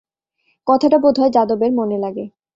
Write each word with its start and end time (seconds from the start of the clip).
কথাটা 0.67 0.97
বোধ 0.97 1.15
হয় 1.19 1.31
যাদবের 1.31 1.71
মনে 1.71 1.97
লাগে। 1.97 2.25